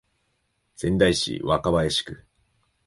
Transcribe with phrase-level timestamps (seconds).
[0.75, 2.25] 仙台市若林区